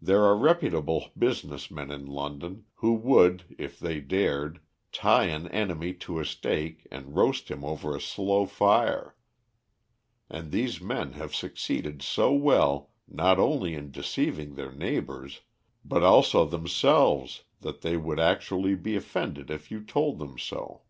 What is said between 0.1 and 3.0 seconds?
are reputable business men in London who